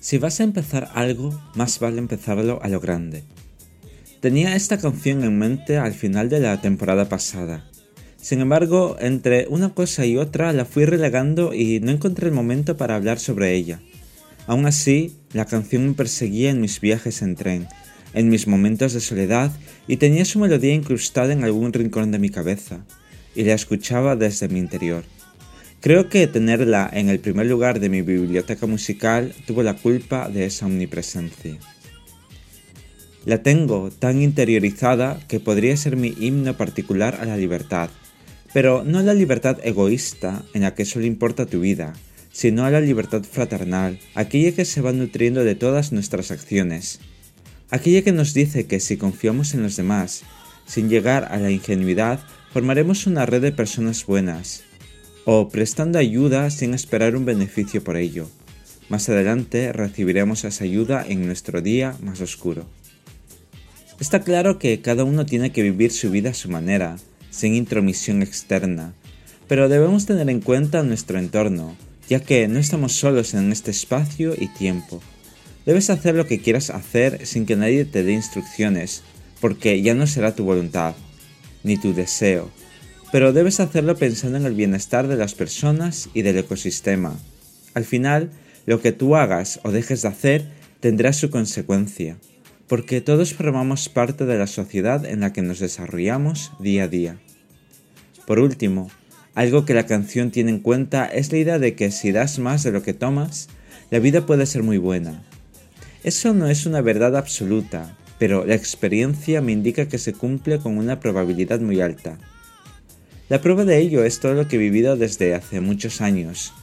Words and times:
Si 0.00 0.18
vas 0.18 0.40
a 0.40 0.44
empezar 0.44 0.90
algo, 0.94 1.30
más 1.54 1.78
vale 1.78 1.98
empezarlo 1.98 2.60
a 2.62 2.68
lo 2.68 2.80
grande. 2.80 3.22
Tenía 4.20 4.56
esta 4.56 4.78
canción 4.78 5.22
en 5.22 5.38
mente 5.38 5.76
al 5.76 5.92
final 5.92 6.28
de 6.28 6.40
la 6.40 6.60
temporada 6.60 7.08
pasada. 7.08 7.64
Sin 8.20 8.40
embargo, 8.40 8.96
entre 9.00 9.46
una 9.48 9.74
cosa 9.74 10.06
y 10.06 10.16
otra 10.16 10.52
la 10.52 10.64
fui 10.64 10.84
relegando 10.84 11.54
y 11.54 11.80
no 11.80 11.90
encontré 11.90 12.28
el 12.28 12.34
momento 12.34 12.76
para 12.76 12.96
hablar 12.96 13.18
sobre 13.18 13.54
ella. 13.54 13.80
Aún 14.46 14.66
así, 14.66 15.16
la 15.32 15.46
canción 15.46 15.86
me 15.86 15.94
perseguía 15.94 16.50
en 16.50 16.60
mis 16.60 16.80
viajes 16.80 17.22
en 17.22 17.36
tren, 17.36 17.68
en 18.12 18.28
mis 18.28 18.46
momentos 18.46 18.92
de 18.92 19.00
soledad 19.00 19.52
y 19.86 19.98
tenía 19.98 20.24
su 20.24 20.38
melodía 20.38 20.74
incrustada 20.74 21.32
en 21.32 21.44
algún 21.44 21.72
rincón 21.72 22.10
de 22.10 22.18
mi 22.18 22.30
cabeza, 22.30 22.84
y 23.34 23.44
la 23.44 23.54
escuchaba 23.54 24.16
desde 24.16 24.48
mi 24.48 24.58
interior. 24.58 25.04
Creo 25.80 26.08
que 26.08 26.26
tenerla 26.26 26.88
en 26.92 27.08
el 27.08 27.20
primer 27.20 27.46
lugar 27.46 27.78
de 27.78 27.90
mi 27.90 28.00
biblioteca 28.00 28.66
musical 28.66 29.34
tuvo 29.46 29.62
la 29.62 29.74
culpa 29.74 30.28
de 30.28 30.46
esa 30.46 30.66
omnipresencia. 30.66 31.58
La 33.26 33.42
tengo 33.42 33.90
tan 33.90 34.22
interiorizada 34.22 35.20
que 35.28 35.40
podría 35.40 35.76
ser 35.76 35.96
mi 35.96 36.14
himno 36.18 36.56
particular 36.56 37.18
a 37.20 37.24
la 37.24 37.36
libertad, 37.36 37.90
pero 38.54 38.84
no 38.84 39.02
la 39.02 39.14
libertad 39.14 39.58
egoísta 39.62 40.42
en 40.54 40.62
la 40.62 40.74
que 40.74 40.84
solo 40.84 41.06
importa 41.06 41.46
tu 41.46 41.60
vida, 41.60 41.92
sino 42.32 42.64
a 42.64 42.70
la 42.70 42.80
libertad 42.80 43.22
fraternal, 43.22 43.98
aquella 44.14 44.52
que 44.52 44.64
se 44.64 44.80
va 44.80 44.92
nutriendo 44.92 45.44
de 45.44 45.54
todas 45.54 45.92
nuestras 45.92 46.30
acciones, 46.30 47.00
aquella 47.70 48.02
que 48.02 48.12
nos 48.12 48.34
dice 48.34 48.66
que 48.66 48.80
si 48.80 48.96
confiamos 48.96 49.54
en 49.54 49.62
los 49.62 49.76
demás, 49.76 50.22
sin 50.66 50.88
llegar 50.88 51.28
a 51.30 51.38
la 51.38 51.50
ingenuidad, 51.50 52.20
formaremos 52.54 53.08
una 53.08 53.26
red 53.26 53.42
de 53.42 53.50
personas 53.50 54.06
buenas, 54.06 54.62
o 55.24 55.48
prestando 55.48 55.98
ayuda 55.98 56.48
sin 56.50 56.72
esperar 56.72 57.16
un 57.16 57.24
beneficio 57.24 57.82
por 57.82 57.96
ello. 57.96 58.30
Más 58.88 59.08
adelante 59.08 59.72
recibiremos 59.72 60.44
esa 60.44 60.62
ayuda 60.62 61.04
en 61.04 61.26
nuestro 61.26 61.62
día 61.62 61.96
más 62.00 62.20
oscuro. 62.20 62.64
Está 63.98 64.20
claro 64.20 64.60
que 64.60 64.80
cada 64.80 65.02
uno 65.02 65.26
tiene 65.26 65.50
que 65.50 65.64
vivir 65.64 65.90
su 65.90 66.12
vida 66.12 66.30
a 66.30 66.34
su 66.34 66.48
manera, 66.48 66.96
sin 67.28 67.56
intromisión 67.56 68.22
externa, 68.22 68.94
pero 69.48 69.68
debemos 69.68 70.06
tener 70.06 70.30
en 70.30 70.40
cuenta 70.40 70.84
nuestro 70.84 71.18
entorno, 71.18 71.76
ya 72.08 72.20
que 72.20 72.46
no 72.46 72.60
estamos 72.60 72.92
solos 72.92 73.34
en 73.34 73.50
este 73.50 73.72
espacio 73.72 74.32
y 74.38 74.46
tiempo. 74.46 75.02
Debes 75.66 75.90
hacer 75.90 76.14
lo 76.14 76.28
que 76.28 76.38
quieras 76.38 76.70
hacer 76.70 77.26
sin 77.26 77.46
que 77.46 77.56
nadie 77.56 77.84
te 77.84 78.04
dé 78.04 78.12
instrucciones, 78.12 79.02
porque 79.40 79.82
ya 79.82 79.94
no 79.94 80.06
será 80.06 80.36
tu 80.36 80.44
voluntad, 80.44 80.94
ni 81.64 81.76
tu 81.76 81.92
deseo, 81.92 82.50
pero 83.10 83.32
debes 83.32 83.58
hacerlo 83.58 83.96
pensando 83.96 84.38
en 84.38 84.46
el 84.46 84.54
bienestar 84.54 85.08
de 85.08 85.16
las 85.16 85.34
personas 85.34 86.08
y 86.14 86.22
del 86.22 86.38
ecosistema. 86.38 87.18
Al 87.74 87.84
final, 87.84 88.30
lo 88.66 88.80
que 88.80 88.92
tú 88.92 89.16
hagas 89.16 89.58
o 89.64 89.72
dejes 89.72 90.02
de 90.02 90.08
hacer 90.08 90.48
tendrá 90.78 91.12
su 91.12 91.30
consecuencia 91.30 92.16
porque 92.68 93.00
todos 93.00 93.34
formamos 93.34 93.88
parte 93.88 94.24
de 94.24 94.38
la 94.38 94.46
sociedad 94.46 95.04
en 95.04 95.20
la 95.20 95.32
que 95.32 95.42
nos 95.42 95.58
desarrollamos 95.58 96.52
día 96.58 96.84
a 96.84 96.88
día. 96.88 97.18
Por 98.26 98.38
último, 98.38 98.90
algo 99.34 99.64
que 99.64 99.74
la 99.74 99.86
canción 99.86 100.30
tiene 100.30 100.50
en 100.50 100.60
cuenta 100.60 101.06
es 101.06 101.30
la 101.30 101.38
idea 101.38 101.58
de 101.58 101.74
que 101.74 101.90
si 101.90 102.12
das 102.12 102.38
más 102.38 102.62
de 102.62 102.72
lo 102.72 102.82
que 102.82 102.94
tomas, 102.94 103.48
la 103.90 103.98
vida 103.98 104.24
puede 104.26 104.46
ser 104.46 104.62
muy 104.62 104.78
buena. 104.78 105.22
Eso 106.04 106.32
no 106.32 106.48
es 106.48 106.66
una 106.66 106.80
verdad 106.80 107.16
absoluta, 107.16 107.96
pero 108.24 108.46
la 108.46 108.54
experiencia 108.54 109.42
me 109.42 109.52
indica 109.52 109.86
que 109.86 109.98
se 109.98 110.14
cumple 110.14 110.58
con 110.58 110.78
una 110.78 110.98
probabilidad 110.98 111.60
muy 111.60 111.82
alta. 111.82 112.16
La 113.28 113.42
prueba 113.42 113.66
de 113.66 113.76
ello 113.76 114.02
es 114.02 114.18
todo 114.18 114.32
lo 114.32 114.48
que 114.48 114.56
he 114.56 114.58
vivido 114.58 114.96
desde 114.96 115.34
hace 115.34 115.60
muchos 115.60 116.00
años, 116.00 116.54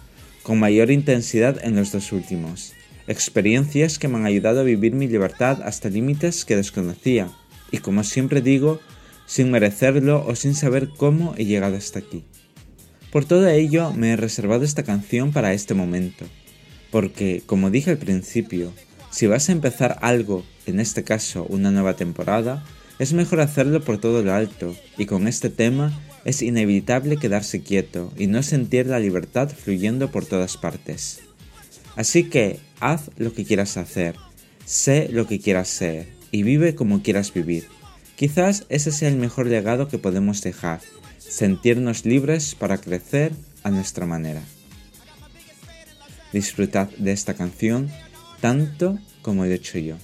con 0.41 0.57
mayor 0.57 0.89
intensidad 0.89 1.63
en 1.63 1.75
los 1.75 1.91
dos 1.91 2.13
últimos 2.13 2.73
experiencias 3.05 3.99
que 3.99 4.07
me 4.07 4.17
han 4.17 4.25
ayudado 4.25 4.61
a 4.61 4.63
vivir 4.63 4.95
mi 4.95 5.07
libertad 5.07 5.61
hasta 5.61 5.89
límites 5.89 6.45
que 6.45 6.55
desconocía, 6.55 7.29
y 7.69 7.77
como 7.77 8.03
siempre 8.03 8.41
digo, 8.41 8.79
sin 9.27 9.51
merecerlo 9.51 10.25
o 10.25 10.33
sin 10.33 10.55
saber 10.55 10.89
cómo 10.97 11.35
he 11.37 11.45
llegado 11.45 11.77
hasta 11.77 11.99
aquí. 11.99 12.23
Por 13.11 13.25
todo 13.25 13.47
ello 13.47 13.93
me 13.93 14.13
he 14.13 14.15
reservado 14.15 14.63
esta 14.63 14.81
canción 14.81 15.31
para 15.31 15.53
este 15.53 15.75
momento, 15.75 16.25
porque, 16.89 17.43
como 17.45 17.69
dije 17.69 17.91
al 17.91 17.99
principio, 17.99 18.73
si 19.11 19.27
vas 19.27 19.47
a 19.47 19.51
empezar 19.51 19.99
algo, 20.01 20.43
en 20.65 20.79
este 20.79 21.03
caso 21.03 21.45
una 21.49 21.71
nueva 21.71 21.95
temporada, 21.95 22.63
es 22.99 23.13
mejor 23.13 23.41
hacerlo 23.41 23.81
por 23.81 23.97
todo 23.97 24.21
lo 24.21 24.33
alto, 24.33 24.75
y 24.97 25.05
con 25.05 25.27
este 25.27 25.49
tema 25.49 25.99
es 26.23 26.41
inevitable 26.41 27.17
quedarse 27.17 27.61
quieto 27.61 28.13
y 28.17 28.27
no 28.27 28.43
sentir 28.43 28.85
la 28.85 28.99
libertad 28.99 29.49
fluyendo 29.49 30.11
por 30.11 30.25
todas 30.25 30.57
partes. 30.57 31.21
Así 31.95 32.25
que 32.25 32.59
haz 32.79 33.09
lo 33.17 33.33
que 33.33 33.43
quieras 33.43 33.77
hacer, 33.77 34.15
sé 34.65 35.09
lo 35.11 35.27
que 35.27 35.39
quieras 35.39 35.67
ser 35.67 36.07
y 36.31 36.43
vive 36.43 36.75
como 36.75 37.01
quieras 37.01 37.33
vivir. 37.33 37.67
Quizás 38.15 38.65
ese 38.69 38.91
sea 38.91 39.09
el 39.09 39.17
mejor 39.17 39.47
legado 39.47 39.87
que 39.87 39.97
podemos 39.97 40.41
dejar, 40.41 40.79
sentirnos 41.17 42.05
libres 42.05 42.55
para 42.55 42.77
crecer 42.77 43.31
a 43.63 43.71
nuestra 43.71 44.05
manera. 44.05 44.41
Disfrutad 46.31 46.89
de 46.97 47.11
esta 47.11 47.33
canción 47.33 47.89
tanto 48.39 48.99
como 49.21 49.43
lo 49.43 49.51
he 49.51 49.55
hecho 49.55 49.79
yo. 49.79 49.95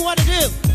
You 0.00 0.04
want 0.06 0.18
to 0.18 0.24
do. 0.24 0.69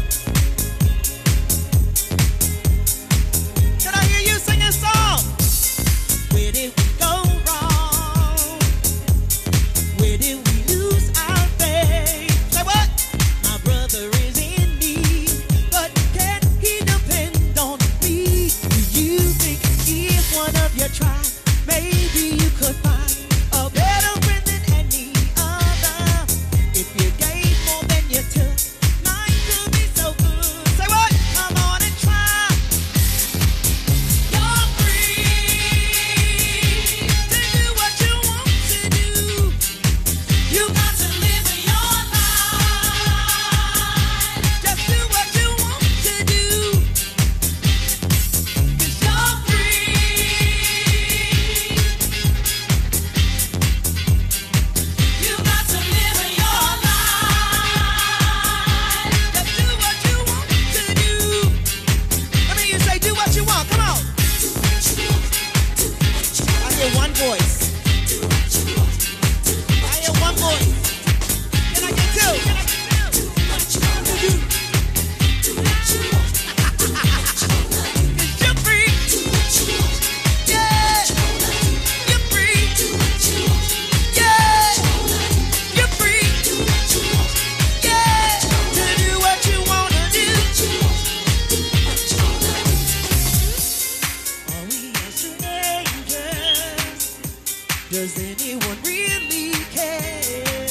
Does 97.91 98.17
anyone 98.17 98.77
really 98.83 99.51
care? 99.71 100.67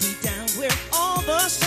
Deep 0.00 0.20
down, 0.22 0.46
we're 0.58 0.68
all 0.92 1.22
the 1.22 1.38
same. 1.48 1.65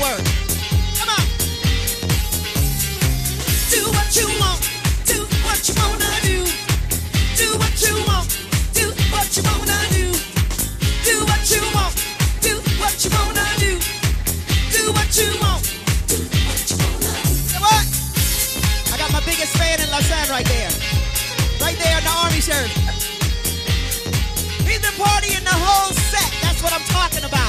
Work. 0.00 0.22
Come 0.98 1.10
on. 1.10 1.24
Do 3.70 3.82
what 3.90 4.08
you 4.14 4.26
want. 4.38 4.60
Do 5.10 5.18
what 5.42 5.58
you 5.66 5.74
wanna 5.74 6.12
do. 6.22 6.38
Do 7.34 7.48
what 7.58 7.74
you 7.82 7.94
want. 8.06 8.26
Do 8.78 8.86
what 9.10 9.26
you 9.36 9.42
wanna 9.42 9.78
do. 9.90 10.06
Do 11.02 11.14
what 11.26 11.42
you 11.50 11.62
want. 11.74 11.94
Do 12.46 12.52
what 12.78 12.94
you 13.02 13.10
wanna 13.10 13.46
do. 13.58 13.72
Do 14.70 14.82
what 14.94 15.10
you 15.18 15.28
want. 15.42 15.64
Say 17.50 17.58
what? 17.58 17.84
I 18.92 18.98
got 18.98 19.10
my 19.12 19.22
biggest 19.26 19.56
fan 19.58 19.80
in 19.82 19.90
Lausanne 19.90 20.30
right 20.30 20.46
there. 20.46 20.70
Right 21.60 21.78
there 21.78 21.98
in 21.98 22.04
the 22.04 22.14
army 22.22 22.40
shirt. 22.40 22.70
He's 24.62 24.78
been 24.78 24.94
partying 24.94 25.42
the 25.42 25.58
whole 25.66 25.92
set. 25.92 26.30
That's 26.42 26.62
what 26.62 26.72
I'm 26.72 26.86
talking 26.86 27.24
about. 27.24 27.47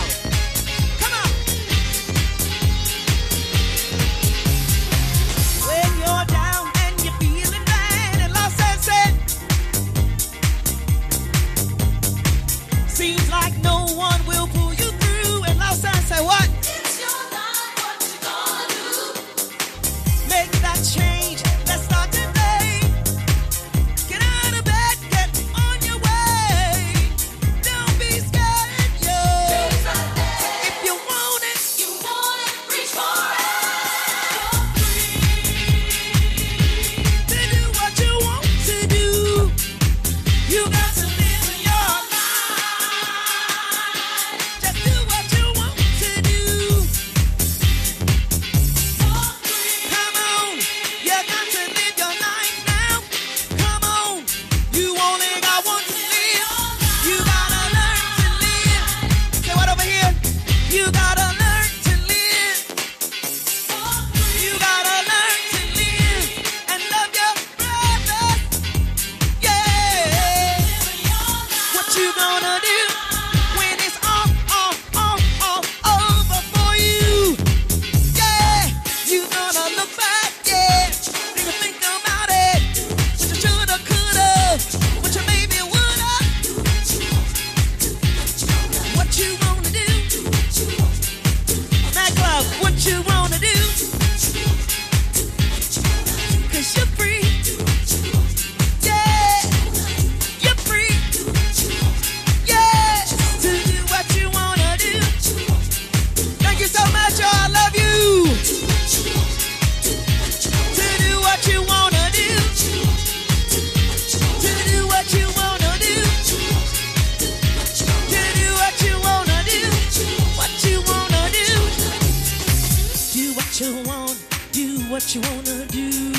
What 125.09 125.15
you 125.15 125.21
wanna 125.21 125.65
do. 125.65 126.13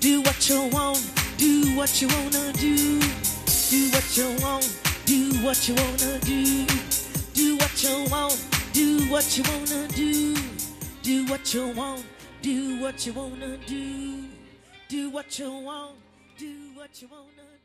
Do 0.00 0.20
what 0.20 0.48
you 0.50 0.66
want. 0.66 1.12
Do 1.38 1.74
what 1.74 2.02
you 2.02 2.08
wanna 2.08 2.52
do. 2.52 3.00
Do 3.70 3.88
what 3.90 4.16
you 4.18 4.36
want. 4.42 4.68
Do 5.06 5.32
what 5.42 5.66
you 5.66 5.74
wanna 5.74 6.18
do. 6.20 6.66
Do 7.32 7.56
what 7.56 7.82
you 7.82 8.04
want. 8.10 8.46
Do 8.74 9.10
what 9.10 9.38
you 9.38 9.44
wanna 9.44 9.88
do. 9.88 10.36
Do 11.02 11.24
what 11.24 11.54
you 11.54 11.68
want. 11.68 12.04
Do 12.42 12.82
what 12.82 13.06
you 13.06 13.12
wanna 13.14 13.56
do. 13.66 14.24
Do 14.88 15.08
what 15.08 15.38
you 15.38 15.50
want. 15.50 15.96
Do 16.36 16.54
what 16.74 17.00
you 17.00 17.08
wanna 17.08 17.48
do. 17.54 17.57